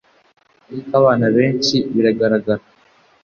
[0.67, 2.63] ariko abana benshi, biragaragara